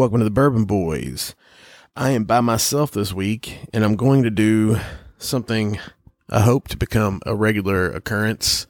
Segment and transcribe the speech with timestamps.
[0.00, 1.34] Welcome to the Bourbon Boys.
[1.94, 4.78] I am by myself this week, and I'm going to do
[5.18, 5.78] something
[6.26, 8.66] I hope to become a regular occurrence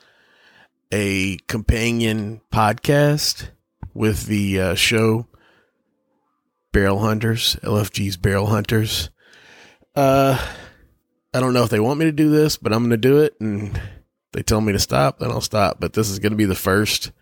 [0.90, 3.50] a companion podcast
[3.94, 5.28] with the uh, show
[6.72, 9.10] Barrel Hunters, LFG's Barrel Hunters.
[9.94, 10.36] Uh,
[11.32, 13.18] I don't know if they want me to do this, but I'm going to do
[13.18, 13.36] it.
[13.38, 13.80] And
[14.32, 15.76] they tell me to stop, then I'll stop.
[15.78, 17.12] But this is going to be the first.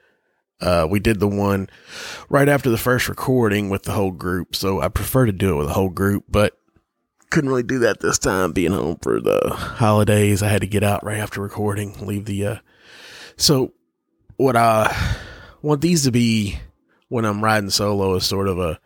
[0.61, 1.69] Uh, we did the one
[2.29, 4.57] right after the first recording with the whole group.
[4.57, 6.59] So I prefer to do it with the whole group, but
[7.31, 10.43] couldn't really do that this time being home for the holidays.
[10.43, 12.57] I had to get out right after recording, leave the, uh,
[13.37, 13.75] so
[14.37, 14.95] what I
[15.63, 16.59] want these to be
[17.09, 18.81] when I'm riding solo is sort of a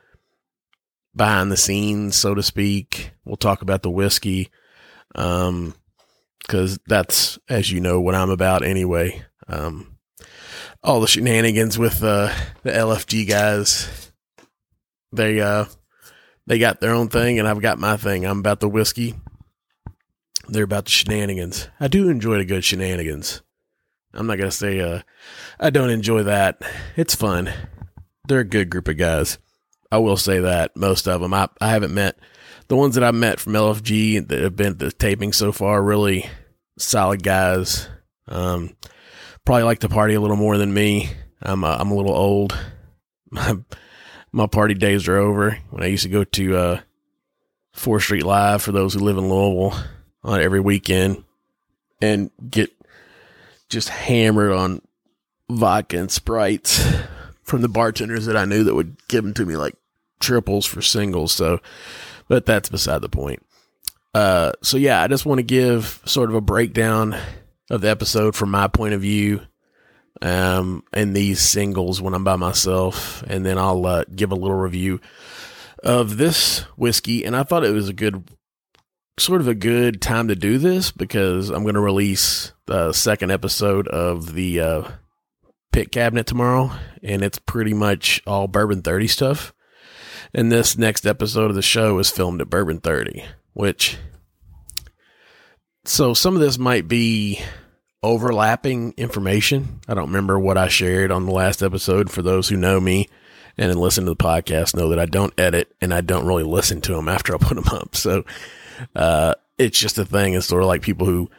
[1.14, 3.12] behind the scenes, so to speak.
[3.24, 4.50] We'll talk about the whiskey.
[5.14, 5.74] Um,
[6.48, 9.22] cause that's, as you know, what I'm about anyway.
[9.46, 9.91] Um,
[10.82, 14.12] all the shenanigans with, uh, the LFG guys.
[15.12, 15.66] They, uh,
[16.46, 18.24] they got their own thing and I've got my thing.
[18.24, 19.14] I'm about the whiskey.
[20.48, 21.68] They're about the shenanigans.
[21.78, 23.42] I do enjoy the good shenanigans.
[24.14, 25.02] I'm not gonna say uh,
[25.58, 26.60] I don't enjoy that.
[26.96, 27.50] It's fun.
[28.28, 29.38] They're a good group of guys.
[29.90, 31.32] I will say that most of them.
[31.32, 32.18] I I haven't met
[32.68, 35.82] the ones that I've met from LFG that have been the taping so far.
[35.82, 36.28] Really
[36.78, 37.88] solid guys.
[38.28, 38.76] Um,
[39.44, 41.10] probably like to party a little more than me.
[41.40, 42.58] I'm uh, I'm a little old.
[43.30, 43.56] My
[44.30, 45.58] my party days are over.
[45.70, 46.80] When I used to go to uh,
[47.72, 49.78] Fourth Street Live for those who live in Louisville
[50.22, 51.24] on every weekend
[52.00, 52.70] and get
[53.68, 54.82] just hammered on
[55.50, 56.84] vodka and sprites
[57.42, 59.74] from the bartenders that I knew that would give them to me like
[60.20, 61.32] triples for singles.
[61.32, 61.60] So,
[62.28, 63.44] but that's beside the point.
[64.14, 67.16] Uh, so yeah, I just want to give sort of a breakdown
[67.70, 69.40] of the episode from my point of view,
[70.20, 74.56] um, and these singles when I'm by myself, and then I'll uh, give a little
[74.56, 75.00] review
[75.82, 77.24] of this whiskey.
[77.24, 78.30] And I thought it was a good
[79.18, 83.30] sort of a good time to do this because I'm going to release the second
[83.30, 84.90] episode of the uh,
[85.72, 86.70] Pit Cabinet tomorrow,
[87.02, 89.52] and it's pretty much all Bourbon 30 stuff.
[90.34, 93.24] And this next episode of the show is filmed at Bourbon 30,
[93.54, 93.98] which.
[95.84, 97.40] So some of this might be
[98.02, 99.80] overlapping information.
[99.88, 102.10] I don't remember what I shared on the last episode.
[102.10, 103.08] For those who know me
[103.58, 106.80] and listen to the podcast, know that I don't edit and I don't really listen
[106.82, 107.96] to them after I put them up.
[107.96, 108.24] So
[108.94, 110.34] uh, it's just a thing.
[110.34, 111.30] It's sort of like people who,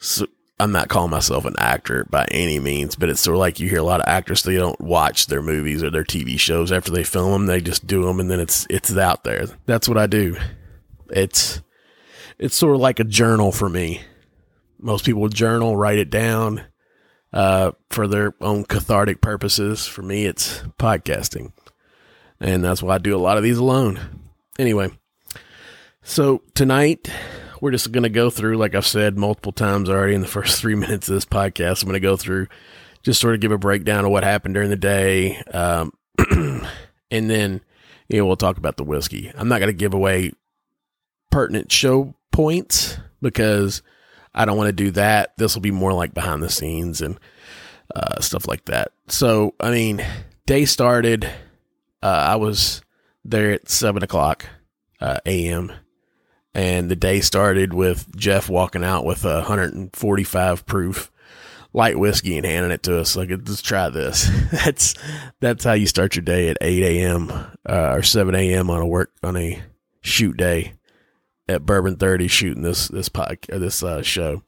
[0.00, 0.26] so
[0.58, 3.68] I'm not calling myself an actor by any means, but it's sort of like you
[3.68, 6.90] hear a lot of actors, they don't watch their movies or their TV shows after
[6.90, 7.46] they film them.
[7.46, 9.46] They just do them and then it's, it's out there.
[9.66, 10.36] That's what I do.
[11.10, 11.60] It's,
[12.38, 14.02] it's sort of like a journal for me.
[14.78, 16.62] Most people journal, write it down,
[17.32, 19.86] uh, for their own cathartic purposes.
[19.86, 21.52] For me, it's podcasting.
[22.40, 24.00] And that's why I do a lot of these alone.
[24.58, 24.90] Anyway,
[26.02, 27.08] so tonight
[27.60, 30.60] we're just going to go through, like I've said multiple times already in the first
[30.60, 31.82] three minutes of this podcast.
[31.82, 32.48] I'm going to go through,
[33.02, 35.92] just sort of give a breakdown of what happened during the day, um,
[36.30, 37.60] and then
[38.08, 39.32] you know we'll talk about the whiskey.
[39.34, 40.32] I'm not going to give away
[41.30, 43.82] pertinent show points because
[44.34, 45.36] I don't want to do that.
[45.36, 47.18] This will be more like behind the scenes and
[47.94, 48.92] uh, stuff like that.
[49.08, 50.04] So I mean,
[50.46, 51.24] day started.
[52.02, 52.82] Uh, I was
[53.24, 54.46] there at seven o'clock
[55.00, 55.72] uh, a.m
[56.54, 61.10] and the day started with Jeff walking out with a 145 proof
[61.72, 64.94] light whiskey and handing it to us like let's try this that's
[65.40, 67.30] that's how you start your day at 8 a.m
[67.68, 69.60] uh, or 7 a.m on a work on a
[70.00, 70.74] shoot day
[71.48, 74.42] at bourbon 30 shooting this this podcast this uh, show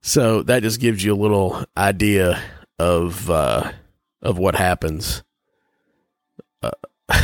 [0.00, 2.42] so that just gives you a little idea
[2.78, 3.70] of uh,
[4.22, 5.22] of what happens
[6.62, 6.70] uh,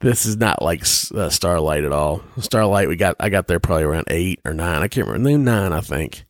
[0.00, 0.82] this is not like
[1.14, 2.22] uh, Starlight at all.
[2.38, 4.82] Starlight, we got I got there probably around eight or nine.
[4.82, 5.38] I can't remember.
[5.38, 6.24] Nine, I think.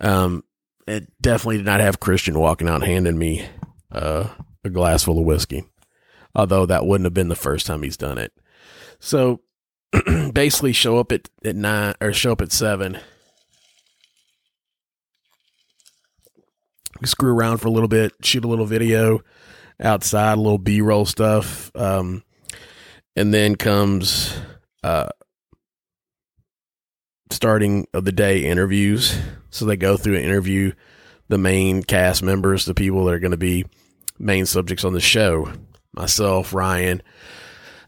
[0.00, 0.44] Um,
[0.86, 3.46] it definitely did not have Christian walking out handing me
[3.92, 4.28] uh,
[4.64, 5.64] a glass full of whiskey,
[6.34, 8.32] although that wouldn't have been the first time he's done it.
[8.98, 9.40] So
[10.32, 12.98] basically, show up at at nine or show up at seven.
[17.04, 19.20] Screw around for a little bit, shoot a little video
[19.80, 21.70] outside, a little B roll stuff.
[21.74, 22.22] Um,
[23.14, 24.34] and then comes
[24.82, 25.08] uh,
[27.30, 29.18] starting of the day interviews.
[29.50, 30.72] So they go through and interview
[31.28, 33.66] the main cast members, the people that are going to be
[34.18, 35.50] main subjects on the show.
[35.92, 37.02] Myself, Ryan,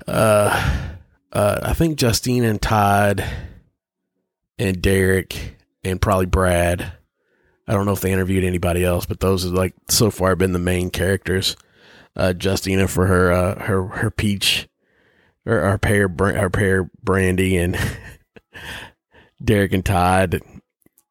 [0.07, 0.89] uh,
[1.33, 3.25] uh, I think Justine and Todd,
[4.59, 6.93] and Derek, and probably Brad.
[7.67, 10.53] I don't know if they interviewed anybody else, but those are like so far been
[10.53, 11.57] the main characters.
[12.17, 14.69] uh, Justina for her uh, her her peach
[15.45, 17.79] or our pear our brandy and
[19.45, 20.41] Derek and Todd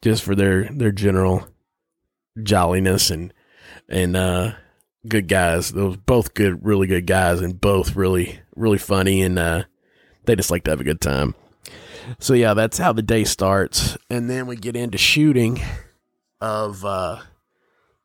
[0.02, 1.48] just for their their general
[2.44, 3.34] jolliness and
[3.88, 4.54] and uh
[5.08, 5.72] good guys.
[5.72, 9.64] Those both good, really good guys, and both really, really funny, and uh,
[10.28, 11.34] they just like to have a good time.
[12.20, 15.60] So yeah, that's how the day starts, and then we get into shooting
[16.40, 17.22] of uh,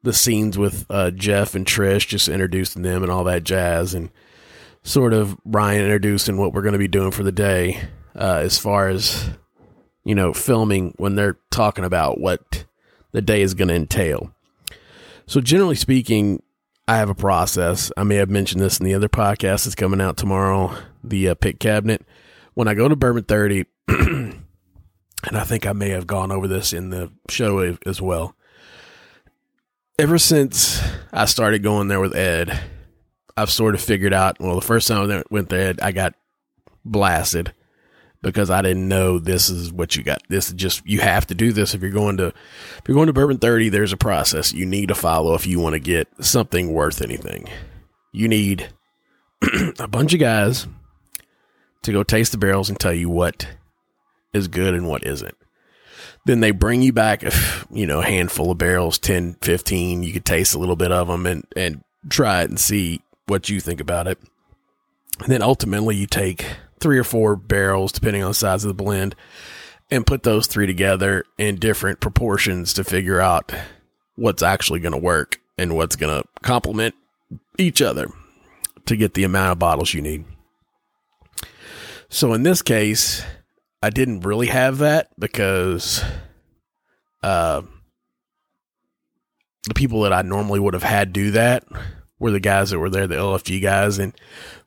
[0.03, 4.11] the scenes with uh, Jeff and Trish, just introducing them and all that jazz, and
[4.83, 7.81] sort of Ryan introducing what we're going to be doing for the day,
[8.17, 9.31] uh, as far as
[10.05, 12.65] you know, filming when they're talking about what
[13.13, 14.35] the day is going to entail.
[15.27, 16.43] So generally speaking,
[16.89, 17.93] I have a process.
[17.97, 21.35] I may have mentioned this in the other podcast that's coming out tomorrow, the uh,
[21.35, 22.03] pick cabinet.
[22.55, 24.43] When I go to Bourbon 30, and
[25.33, 28.35] I think I may have gone over this in the show as well.
[29.99, 30.83] Ever since
[31.13, 32.61] I started going there with Ed,
[33.37, 34.41] I've sort of figured out.
[34.41, 36.15] Well, the first time I went there, I got
[36.85, 37.55] blasted
[38.23, 40.23] because I didn't know this is what you got.
[40.29, 43.09] This is just you have to do this if you're going to if you're going
[43.09, 46.09] to bourbon 30, there's a process you need to follow if you want to get
[46.21, 47.49] something worth anything.
[48.13, 48.73] You need
[49.79, 50.67] a bunch of guys
[51.83, 53.47] to go taste the barrels and tell you what
[54.33, 55.37] is good and what isn't.
[56.25, 57.25] Then they bring you back,
[57.71, 60.05] you know, a handful of barrels, 10, 15.
[60.05, 63.49] You could taste a little bit of them and, and try it and see what
[63.49, 64.19] you think about it.
[65.19, 66.47] And then ultimately you take
[66.83, 69.15] three or four barrels, depending on the size of the blend,
[69.91, 73.53] and put those three together in different proportions to figure out
[74.17, 76.95] what's actually going to work and what's going to complement
[77.57, 78.09] each other
[78.87, 80.25] to get the amount of bottles you need.
[82.09, 83.23] So in this case,
[83.83, 86.05] I didn't really have that because
[87.23, 87.63] uh,
[89.69, 91.65] the people that I normally would have had do that
[92.19, 94.15] were the guys that were there, the LFG guys, and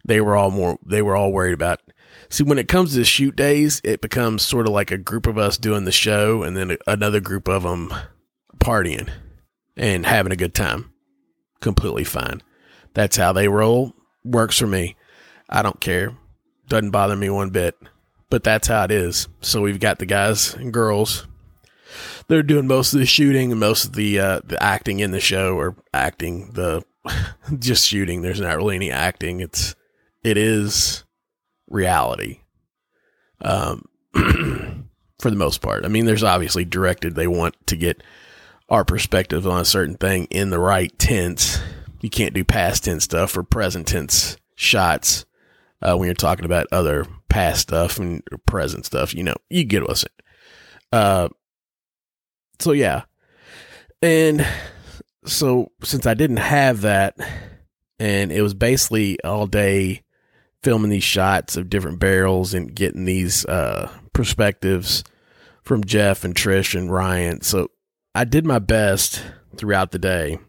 [0.06, 1.82] they were all more they were all worried about
[2.30, 5.38] See, when it comes to shoot days, it becomes sort of like a group of
[5.38, 7.94] us doing the show and then another group of them
[8.58, 9.10] partying
[9.78, 10.92] and having a good time.
[11.62, 12.42] Completely fine.
[12.94, 13.94] That's how they roll.
[14.24, 14.96] Works for me.
[15.50, 16.18] I don't care.
[16.68, 17.76] Doesn't bother me one bit.
[18.30, 19.28] But that's how it is.
[19.42, 21.28] So we've got the guys and girls.
[22.28, 25.20] They're doing most of the shooting and most of the uh, the acting in the
[25.20, 26.84] show or acting the
[27.60, 28.22] just shooting.
[28.22, 29.40] There's not really any acting.
[29.40, 29.76] It's
[30.24, 31.05] it is
[31.68, 32.40] reality.
[33.42, 33.86] Um,
[35.20, 35.86] for the most part.
[35.86, 38.04] I mean, there's obviously directed, they want to get
[38.70, 41.60] our perspective on a certain thing in the right tense.
[42.02, 45.26] You can't do past tense stuff or present tense shots
[45.82, 49.14] uh, when you're talking about other past stuff and present stuff.
[49.14, 50.12] You know, you get what's it.
[50.92, 51.30] Uh,
[52.60, 53.04] so yeah,
[54.02, 54.48] and
[55.26, 57.18] so since I didn't have that,
[58.00, 60.04] and it was basically all day
[60.66, 65.04] filming these shots of different barrels and getting these uh, perspectives
[65.62, 67.42] from Jeff and Trish and Ryan.
[67.42, 67.70] So
[68.16, 69.24] I did my best
[69.58, 70.40] throughout the day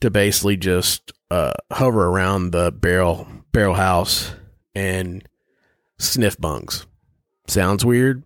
[0.00, 4.34] to basically just uh, hover around the barrel barrel house
[4.74, 5.22] and
[6.00, 6.84] sniff bungs.
[7.46, 8.24] Sounds weird,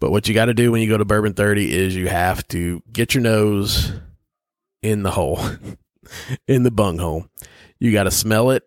[0.00, 2.46] but what you got to do when you go to Bourbon 30 is you have
[2.48, 3.90] to get your nose
[4.82, 5.40] in the hole,
[6.46, 7.24] in the bung hole.
[7.78, 8.64] You got to smell it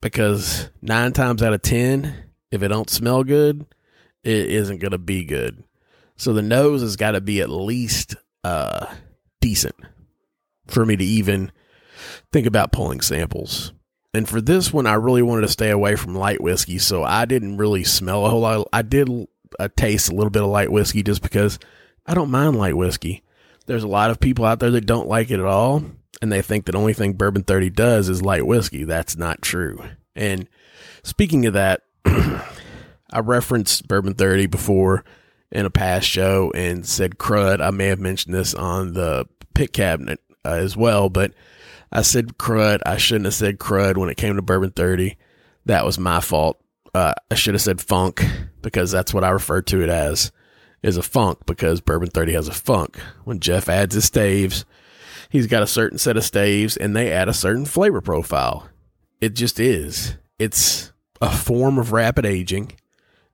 [0.00, 2.14] because nine times out of ten,
[2.50, 3.66] if it don't smell good,
[4.22, 5.64] it isn't to be good.
[6.16, 8.14] So the nose has got to be at least
[8.44, 8.86] uh,
[9.40, 9.76] decent
[10.66, 11.52] for me to even
[12.32, 13.72] think about pulling samples.
[14.12, 17.24] And for this one, I really wanted to stay away from light whiskey, so I
[17.26, 18.68] didn't really smell a whole lot.
[18.72, 19.08] I did
[19.58, 21.58] uh, taste a little bit of light whiskey just because
[22.06, 23.22] I don't mind light whiskey.
[23.66, 25.84] There's a lot of people out there that don't like it at all,
[26.22, 28.84] and they think that only thing Bourbon 30 does is light whiskey.
[28.84, 29.82] That's not true.
[30.14, 30.48] And
[31.02, 35.04] speaking of that, I referenced Bourbon 30 before
[35.50, 37.60] in a past show and said crud.
[37.60, 41.32] I may have mentioned this on the pit cabinet uh, as well, but
[41.90, 42.80] I said crud.
[42.86, 45.16] I shouldn't have said crud when it came to Bourbon 30.
[45.66, 46.60] That was my fault.
[46.94, 48.24] Uh, I should have said funk
[48.62, 50.32] because that's what I refer to it as
[50.82, 52.98] is a funk because Bourbon 30 has a funk.
[53.24, 54.64] When Jeff adds his staves,
[55.30, 58.68] he's got a certain set of staves and they add a certain flavor profile.
[59.20, 60.16] It just is.
[60.38, 62.72] It's a form of rapid aging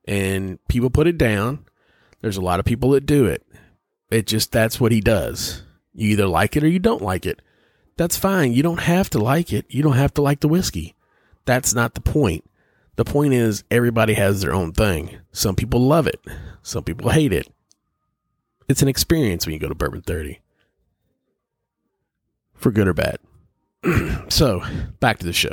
[0.04, 1.64] and people put it down.
[2.20, 3.44] There's a lot of people that do it.
[4.10, 5.62] It just, that's what he does.
[5.92, 7.42] You either like it or you don't like it.
[7.96, 8.52] That's fine.
[8.52, 9.64] You don't have to like it.
[9.68, 10.94] You don't have to like the whiskey.
[11.46, 12.44] That's not the point.
[12.96, 15.18] The point is everybody has their own thing.
[15.32, 16.20] Some people love it.
[16.62, 17.48] Some people hate it.
[18.68, 20.40] It's an experience when you go to Bourbon 30.
[22.56, 23.18] For good or bad.
[24.28, 24.62] so
[25.00, 25.52] back to the show.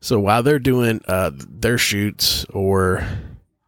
[0.00, 3.06] So while they're doing uh, their shoots or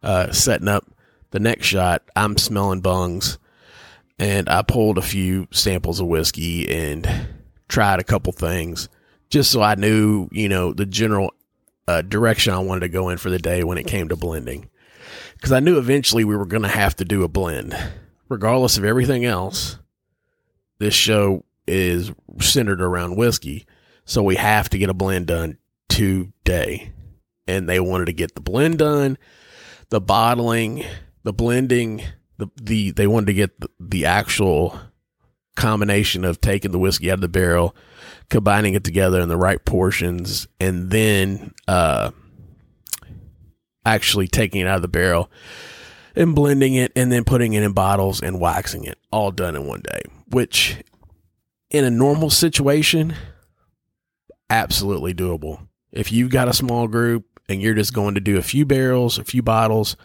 [0.01, 0.85] uh, setting up
[1.31, 3.37] the next shot, I'm smelling bungs,
[4.17, 7.27] and I pulled a few samples of whiskey and
[7.67, 8.89] tried a couple things
[9.31, 11.33] just so I knew, you know, the general
[11.87, 14.69] uh, direction I wanted to go in for the day when it came to blending.
[15.33, 17.75] Because I knew eventually we were going to have to do a blend,
[18.29, 19.77] regardless of everything else.
[20.77, 23.65] This show is centered around whiskey,
[24.05, 25.57] so we have to get a blend done
[25.89, 26.91] today.
[27.47, 29.17] And they wanted to get the blend done,
[29.89, 30.83] the bottling,
[31.23, 32.03] the blending,
[32.37, 34.79] the, the they wanted to get the, the actual
[35.55, 37.75] combination of taking the whiskey out of the barrel,
[38.29, 42.11] combining it together in the right portions, and then uh,
[43.85, 45.29] actually taking it out of the barrel
[46.15, 49.67] and blending it and then putting it in bottles and waxing it all done in
[49.67, 50.77] one day, which
[51.71, 53.15] in a normal situation,
[54.49, 55.67] absolutely doable.
[55.91, 59.17] If you've got a small group and you're just going to do a few barrels,
[59.17, 59.95] a few bottles,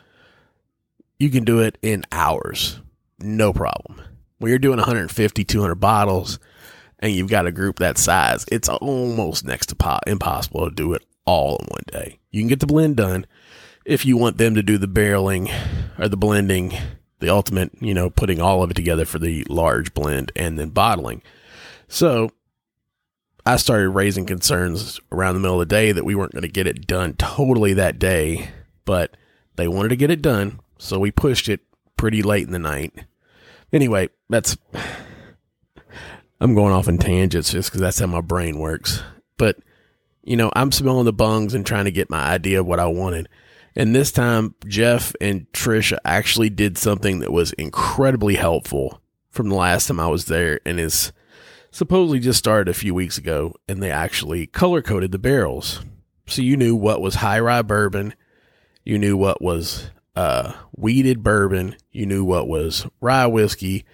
[1.19, 2.81] you can do it in hours.
[3.19, 4.01] No problem.
[4.39, 6.39] When you're doing 150, 200 bottles
[7.01, 10.93] and you've got a group that size, it's almost next to po- impossible to do
[10.95, 12.19] it all in one day.
[12.31, 13.27] You can get the blend done
[13.85, 15.53] if you want them to do the barreling
[15.99, 16.75] or the blending,
[17.21, 20.71] the ultimate, you know, putting all of it together for the large blend and then
[20.71, 21.23] bottling.
[21.89, 22.31] So
[23.45, 26.49] I started raising concerns around the middle of the day that we weren't going to
[26.49, 28.51] get it done totally that day,
[28.85, 29.17] but
[29.55, 30.61] they wanted to get it done.
[30.79, 31.61] So we pushed it
[31.97, 32.93] pretty late in the night.
[33.73, 34.57] Anyway, that's,
[36.41, 39.03] I'm going off in tangents just because that's how my brain works.
[39.39, 39.59] But,
[40.23, 42.87] you know, I'm smelling the bungs and trying to get my idea of what I
[42.87, 43.29] wanted.
[43.77, 49.01] And this time, Jeff and Trisha actually did something that was incredibly helpful
[49.31, 51.13] from the last time I was there and is
[51.77, 53.55] supposedly just started a few weeks ago.
[53.69, 55.83] And they actually color coded the barrels.
[56.27, 58.15] So you knew what was high rye bourbon,
[58.85, 63.85] you knew what was uh, wheated bourbon, you knew what was rye whiskey,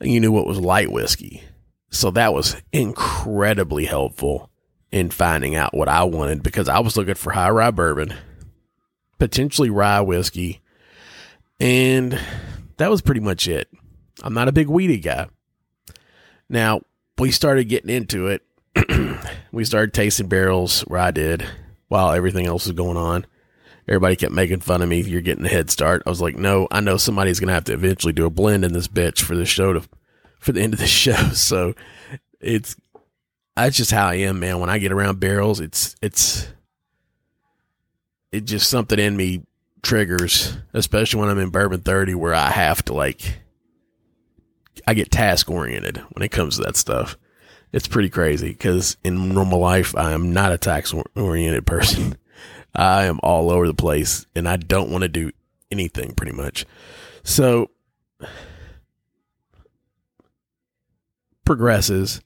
[0.00, 1.42] and you knew what was light whiskey.
[1.90, 4.50] So that was incredibly helpful
[4.92, 8.14] in finding out what I wanted because I was looking for high rye bourbon
[9.18, 10.60] potentially rye whiskey.
[11.58, 12.18] And
[12.76, 13.68] that was pretty much it.
[14.22, 15.26] I'm not a big weedy guy.
[16.48, 16.82] Now,
[17.18, 18.42] we started getting into it.
[19.52, 21.46] we started tasting barrels where I did
[21.88, 23.26] while everything else was going on.
[23.88, 25.00] Everybody kept making fun of me.
[25.00, 26.02] You're getting a head start.
[26.06, 28.64] I was like, no, I know somebody's going to have to eventually do a blend
[28.64, 29.82] in this bitch for the show to,
[30.40, 31.30] for the end of the show.
[31.30, 31.74] So
[32.40, 32.76] it's,
[33.54, 34.58] that's just how I am, man.
[34.58, 36.48] When I get around barrels, it's, it's,
[38.32, 39.44] it just something in me
[39.82, 43.38] triggers, especially when I'm in bourbon 30 where I have to like
[44.86, 47.16] I get task oriented when it comes to that stuff.
[47.72, 52.16] It's pretty crazy because in normal life I am not a task oriented person.
[52.74, 55.32] I am all over the place and I don't want to do
[55.70, 56.66] anything pretty much.
[57.24, 57.70] So
[61.46, 62.20] progresses.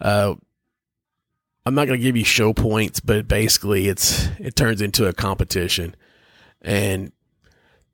[0.00, 0.34] Uh,
[1.64, 5.12] I'm not going to give you show points, but basically it's it turns into a
[5.12, 5.94] competition,
[6.62, 7.12] and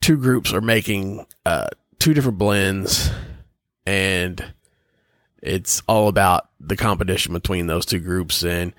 [0.01, 1.69] two groups are making uh,
[1.99, 3.11] two different blends,
[3.87, 4.53] and
[5.43, 8.73] it's all about the competition between those two groups and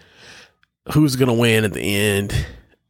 [0.94, 2.46] who's going to win at the end.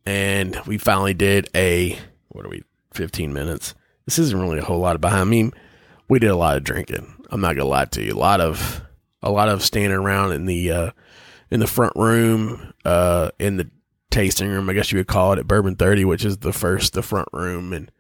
[0.06, 1.98] And we finally did a
[2.30, 3.74] what are we 15 minutes.
[4.06, 5.52] This isn't really a whole lot of behind me.
[6.10, 7.26] We did a lot of drinking.
[7.30, 8.14] I'm not gonna lie to you.
[8.14, 8.82] A lot of
[9.24, 10.92] a lot of standing around in the uh,
[11.50, 13.70] in the front room, uh, in the
[14.12, 16.94] tasting room, I guess you would call it at Bourbon 30, which is the first,
[16.94, 17.74] the front room.
[17.74, 17.92] And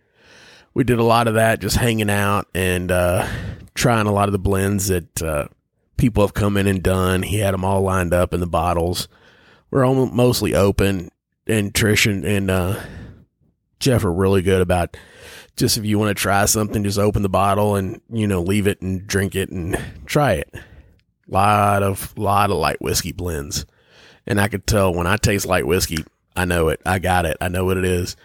[0.73, 3.27] we did a lot of that, just hanging out and, uh,
[3.75, 5.47] trying a lot of the blends that, uh,
[5.97, 7.23] people have come in and done.
[7.23, 9.07] He had them all lined up in the bottles.
[9.71, 11.09] We're all mostly open
[11.47, 12.79] and Trish and, and, uh,
[13.79, 14.95] Jeff are really good about
[15.55, 18.65] just if you want to try something, just open the bottle and, you know, leave
[18.65, 20.53] it and drink it and try it
[21.27, 23.65] lot of lot of light whiskey blends,
[24.27, 26.03] and I could tell when I taste light whiskey,
[26.35, 26.81] I know it.
[26.85, 27.37] I got it.
[27.41, 28.15] I know what it is,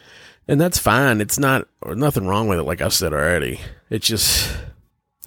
[0.48, 1.20] and that's fine.
[1.20, 2.64] It's not or nothing wrong with it.
[2.64, 4.56] Like I've said already, it's just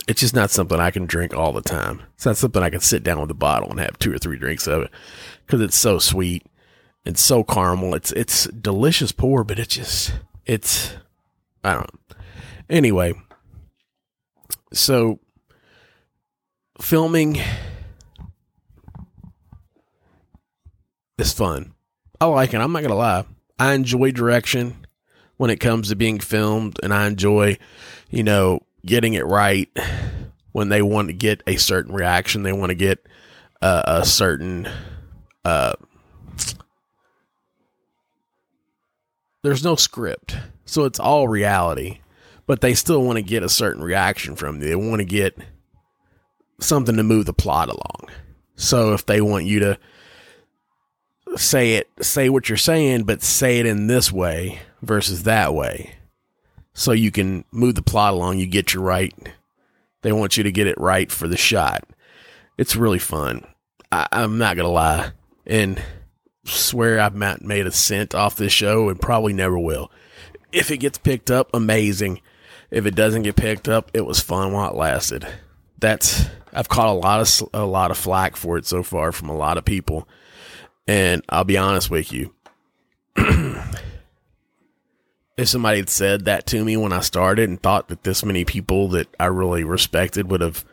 [0.08, 2.02] it's just not something I can drink all the time.
[2.16, 4.38] It's not something I can sit down with a bottle and have two or three
[4.38, 4.92] drinks of it
[5.46, 6.46] because it's so sweet
[7.06, 7.94] and so caramel.
[7.94, 10.14] It's it's delicious pour, but it's just
[10.46, 10.94] it's
[11.64, 12.18] I don't know.
[12.70, 13.14] Anyway,
[14.74, 15.20] so
[16.80, 17.40] filming
[21.20, 21.74] is fun.
[22.20, 22.58] I like it.
[22.62, 23.26] I'm not gonna lie.
[23.60, 24.81] I enjoy direction
[25.42, 27.58] when it comes to being filmed, and I enjoy,
[28.12, 29.68] you know, getting it right
[30.52, 32.44] when they want to get a certain reaction.
[32.44, 33.08] They want to get
[33.60, 34.70] uh, a certain
[35.44, 35.74] uh,
[39.42, 42.02] there's no script, so it's all reality.
[42.46, 44.68] But they still want to get a certain reaction from you.
[44.68, 45.36] They want to get
[46.60, 48.16] something to move the plot along.
[48.58, 49.80] So if they want you to
[51.36, 55.96] say it, say what you're saying, but say it in this way versus that way,
[56.74, 59.14] so you can move the plot along, you get your right.
[60.02, 61.88] They want you to get it right for the shot.
[62.58, 63.46] It's really fun.
[63.92, 65.12] I, I'm not gonna lie,
[65.46, 65.82] and
[66.46, 69.92] swear I've not made a cent off this show, and probably never will.
[70.52, 72.22] If it gets picked up, amazing.
[72.70, 75.28] If it doesn't get picked up, it was fun while it lasted.
[75.80, 79.30] That's I've caught a lot of a lot of flack for it so far from
[79.30, 80.08] a lot of people,
[80.88, 82.34] and I'll be honest with you.
[85.42, 88.46] if somebody had said that to me when I started and thought that this many
[88.46, 90.64] people that I really respected would have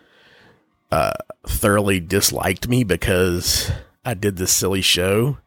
[0.91, 1.15] uh,
[1.47, 3.71] thoroughly disliked me because
[4.05, 5.39] I did this silly show,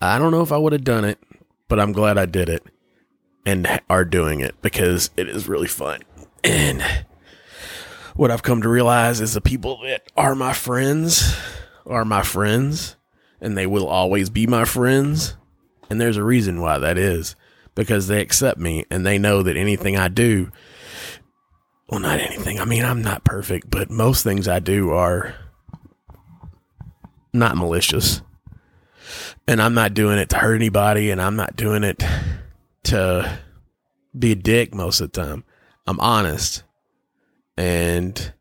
[0.00, 1.18] I don't know if I would have done it,
[1.68, 2.62] but I'm glad I did it
[3.46, 6.02] and are doing it because it is really fun.
[6.42, 6.82] And
[8.14, 11.36] what I've come to realize is the people that are my friends
[11.86, 12.96] are my friends
[13.40, 15.36] and they will always be my friends.
[15.90, 17.36] And there's a reason why that is
[17.74, 20.50] because they accept me and they know that anything I do,
[21.88, 22.60] well, not anything.
[22.60, 25.34] I mean, I'm not perfect, but most things I do are
[27.32, 28.22] not malicious.
[29.46, 32.02] And I'm not doing it to hurt anybody and I'm not doing it
[32.84, 33.38] to
[34.18, 35.44] be a dick most of the time.
[35.86, 36.62] I'm honest.
[37.56, 38.32] And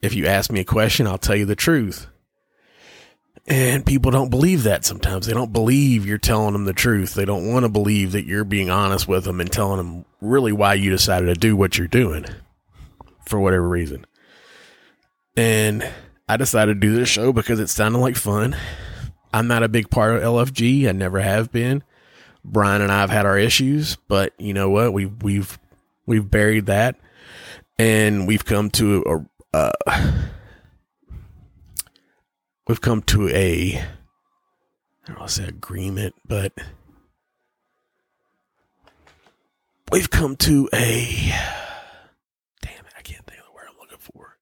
[0.00, 2.06] if you ask me a question, I'll tell you the truth.
[3.48, 5.26] And people don't believe that sometimes.
[5.26, 7.14] They don't believe you're telling them the truth.
[7.14, 10.52] They don't want to believe that you're being honest with them and telling them really
[10.52, 12.26] why you decided to do what you're doing
[13.24, 14.04] for whatever reason.
[15.36, 15.88] And
[16.28, 18.56] I decided to do this show because it sounded like fun.
[19.32, 20.88] I'm not a big part of LFG.
[20.88, 21.84] I never have been.
[22.44, 24.92] Brian and I have had our issues, but you know what?
[24.92, 25.58] We we've
[26.06, 26.96] we've buried that,
[27.76, 30.12] and we've come to a, uh,
[32.66, 36.52] we've come to a I don't want to say agreement, but
[39.92, 41.32] we've come to a
[42.62, 44.36] damn it, I can't think of the word I'm looking for.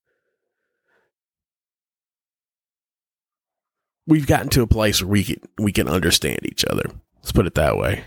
[4.07, 6.91] We've gotten to a place where we can we can understand each other.
[7.17, 8.05] Let's put it that way.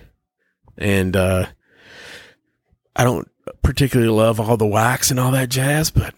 [0.78, 1.48] And uh
[2.96, 3.30] I don't
[3.62, 6.16] particularly love all the wax and all that jazz, but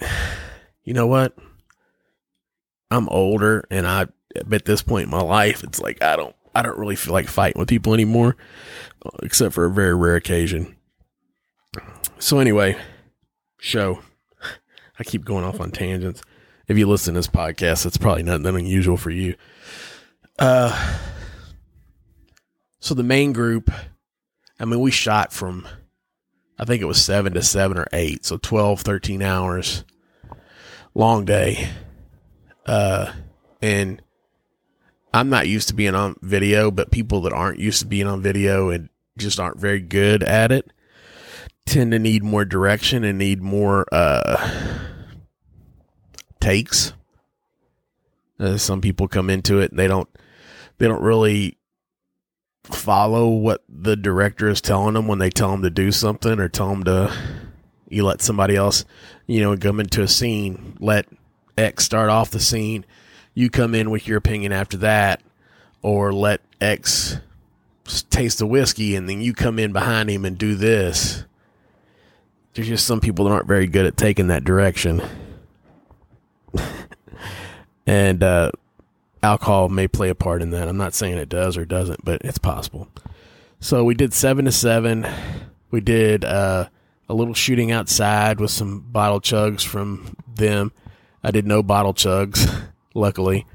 [0.86, 1.38] you know what?
[2.92, 4.08] I'm older and I
[4.52, 7.28] at this point in my life it's like I don't I don't really feel like
[7.28, 8.36] fighting with people anymore
[9.22, 10.76] except for a very rare occasion.
[12.18, 12.76] So anyway,
[13.60, 14.02] show.
[15.00, 16.22] I keep going off on tangents.
[16.68, 19.36] If you listen to this podcast, it's probably not that unusual for you.
[20.38, 20.98] Uh
[22.80, 23.72] so the main group
[24.60, 25.68] I mean we shot from
[26.58, 29.86] I think it was 7 to 7 or 8, so 12 13 hours.
[30.94, 31.70] Long day
[32.66, 33.12] uh,
[33.62, 34.02] and
[35.14, 38.22] I'm not used to being on video, but people that aren't used to being on
[38.22, 40.72] video and just aren't very good at it
[41.70, 44.70] tend to need more direction and need more uh,
[46.40, 46.94] takes.
[48.40, 50.10] Uh, some people come into it and they don't
[50.78, 51.58] they don't really
[52.64, 56.48] follow what the director is telling them when they tell them to do something or
[56.48, 57.14] tell them to
[57.90, 58.86] you let somebody else
[59.28, 61.06] you know come into a scene let
[61.60, 62.86] X start off the scene,
[63.34, 65.22] you come in with your opinion after that,
[65.82, 67.18] or let X
[68.10, 71.24] taste the whiskey and then you come in behind him and do this.
[72.54, 75.02] There's just some people that aren't very good at taking that direction.
[77.88, 78.52] and uh,
[79.24, 80.68] alcohol may play a part in that.
[80.68, 82.88] I'm not saying it does or doesn't, but it's possible.
[83.60, 85.08] So we did seven to seven.
[85.72, 86.70] We did uh,
[87.08, 90.72] a little shooting outside with some bottle chugs from them.
[91.24, 92.50] I did no bottle chugs.
[92.94, 93.46] Luckily,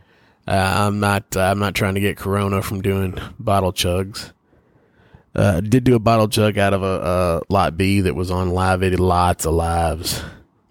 [0.46, 1.37] uh, I'm not.
[1.37, 4.33] Uh, I'm not trying to get Corona from doing bottle chugs.
[5.35, 8.50] Uh, did do a bottle chug out of a, a lot B that was on
[8.50, 8.83] live.
[8.83, 10.22] It lots of lives,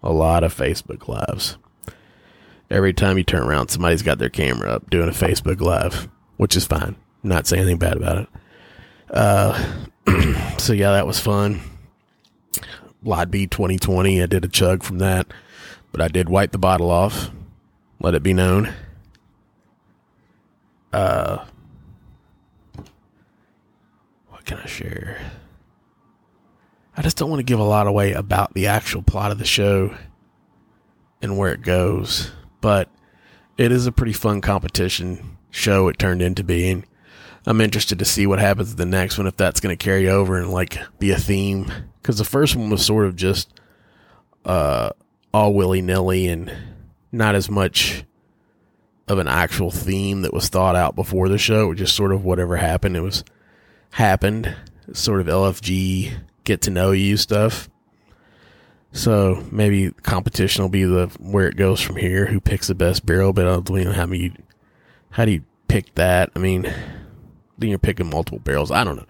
[0.01, 1.58] a lot of Facebook lives.
[2.69, 6.56] Every time you turn around, somebody's got their camera up doing a Facebook live, which
[6.56, 6.95] is fine.
[7.21, 8.29] not saying anything bad about it.
[9.10, 11.62] Uh, so yeah, that was fun.
[13.03, 14.23] Lot B 2020.
[14.23, 15.27] I did a chug from that.
[15.93, 17.29] But I did wipe the bottle off.
[18.01, 18.73] Let it be known.
[20.91, 21.45] Uh,
[24.27, 25.32] what can I share?
[26.97, 29.45] I just don't want to give a lot away about the actual plot of the
[29.45, 29.95] show
[31.21, 32.32] and where it goes.
[32.60, 32.89] But
[33.58, 35.38] it is a pretty fun competition.
[35.51, 36.86] show it turned into being.
[37.45, 40.10] I'm interested to see what happens to the next one if that's going to carry
[40.10, 43.53] over and like be a theme because the first one was sort of just
[44.45, 44.91] uh
[45.34, 46.52] all willy nilly and
[47.12, 48.04] not as much
[49.08, 51.65] of an actual theme that was thought out before the show.
[51.65, 52.96] It was just sort of whatever happened.
[52.96, 53.24] It was
[53.91, 54.56] happened,
[54.93, 57.69] sort of LFG get to know you stuff.
[58.91, 62.28] So maybe competition will be the where it goes from here.
[62.28, 63.34] Who picks the best barrel?
[63.34, 64.34] But uh, I don't know how you
[65.10, 66.30] how do you pick that?
[66.36, 66.63] I mean,
[67.58, 68.72] then you're picking multiple barrels.
[68.72, 69.06] I don't know.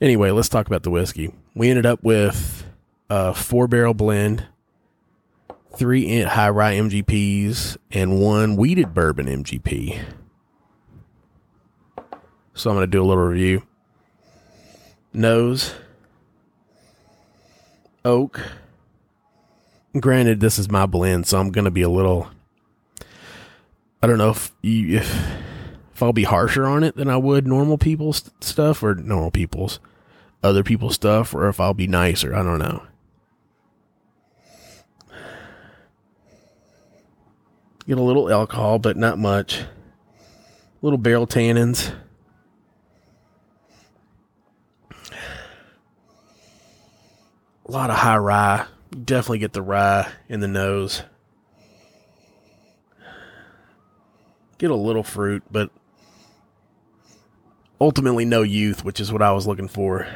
[0.00, 1.32] Anyway, let's talk about the whiskey.
[1.54, 2.64] We ended up with
[3.08, 4.46] a four barrel blend,
[5.74, 10.02] three high rye MGPs, and one wheated bourbon MGP.
[12.54, 13.62] So I'm going to do a little review.
[15.12, 15.74] Nose,
[18.04, 18.40] oak.
[19.98, 22.30] Granted, this is my blend, so I'm going to be a little.
[24.02, 25.32] I don't know if you, if
[25.94, 29.78] if I'll be harsher on it than I would normal people's stuff or normal people's
[30.42, 32.34] other people's stuff, or if I'll be nicer.
[32.34, 32.82] I don't know.
[37.86, 39.62] Get a little alcohol, but not much.
[40.82, 41.92] Little barrel tannins.
[47.66, 48.66] A lot of high rye.
[49.04, 51.02] Definitely get the rye in the nose.
[54.58, 55.70] Get a little fruit, but
[57.80, 60.06] ultimately no youth, which is what I was looking for.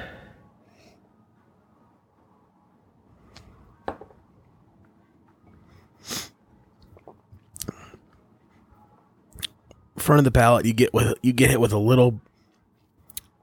[10.06, 12.20] Front of the palate, you get with you get hit with a little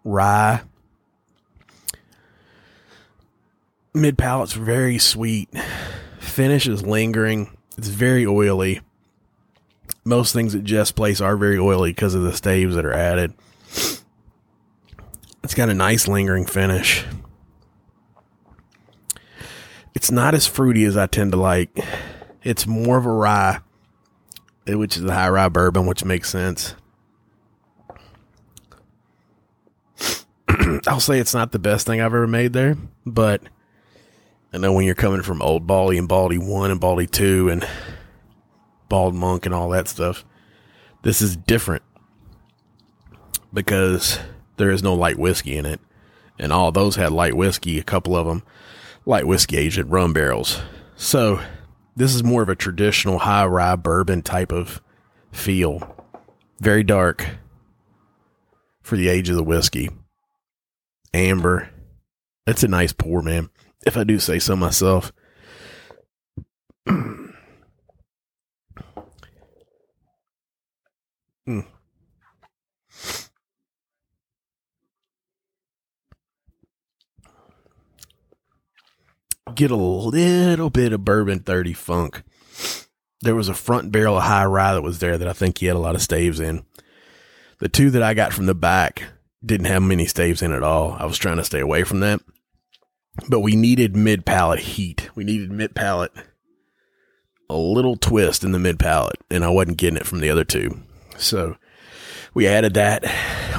[0.06, 0.62] rye.
[3.94, 5.50] Mid palate's very sweet.
[6.20, 7.58] Finish is lingering.
[7.78, 8.80] It's very oily.
[10.06, 13.34] Most things at Jeff's Place are very oily because of the staves that are added.
[15.44, 17.04] It's got a nice lingering finish.
[19.94, 21.78] It's not as fruity as I tend to like.
[22.42, 23.60] It's more of a rye,
[24.66, 26.76] which is a high rye bourbon, which makes sense.
[30.88, 33.42] I'll say it's not the best thing I've ever made there, but
[34.54, 37.68] I know when you're coming from Old Baldy and Baldy 1 and Baldy 2 and
[38.90, 40.24] Bald Monk and all that stuff,
[41.02, 41.84] this is different
[43.54, 44.20] because
[44.58, 45.80] there is no light whiskey in it.
[46.40, 48.44] And all those had light whiskey, a couple of them
[49.06, 50.62] light whiskey aged rum barrels.
[50.96, 51.42] So
[51.96, 54.82] this is more of a traditional high rye bourbon type of
[55.32, 55.96] feel.
[56.60, 57.26] Very dark
[58.82, 59.90] for the age of the whiskey.
[61.14, 61.70] Amber.
[62.46, 63.50] That's a nice pour, man.
[63.86, 65.12] If I do say so myself.
[66.88, 67.30] mm.
[79.56, 82.24] Get a little bit of bourbon 30 funk.
[83.22, 85.68] There was a front barrel of high rye that was there that I think he
[85.68, 86.66] had a lot of staves in.
[87.60, 89.04] The two that I got from the back
[89.46, 90.98] didn't have many staves in at all.
[91.00, 92.20] I was trying to stay away from that.
[93.30, 95.10] But we needed mid palate heat.
[95.16, 96.12] We needed mid palate
[97.50, 100.44] a little twist in the mid palate, and I wasn't getting it from the other
[100.44, 100.80] two.
[101.18, 101.56] So
[102.34, 103.04] we added that.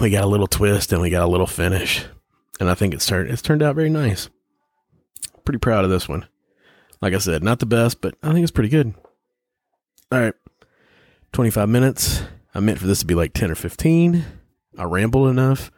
[0.01, 2.05] We got a little twist and we got a little finish.
[2.59, 4.29] And I think it's turned it's turned out very nice
[5.45, 6.27] pretty proud of this one.
[7.01, 8.95] Like I said, not the best, but I think it's pretty good.
[10.11, 10.35] All right.
[11.33, 12.23] 25 minutes.
[12.55, 14.25] I meant for this to be like 10 or 15.
[14.79, 15.71] I rambled enough.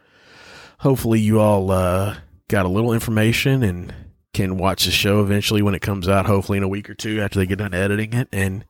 [0.79, 3.93] Hopefully, you all uh, got a little information and
[4.33, 7.19] can watch the show eventually when it comes out, hopefully in a week or two
[7.19, 8.63] after they get done editing it, and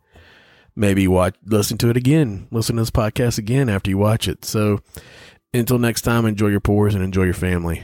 [0.75, 4.45] maybe watch, listen to it again, listen to this podcast again after you watch it.
[4.45, 4.79] So,
[5.53, 7.83] until next time, enjoy your pours and enjoy your family.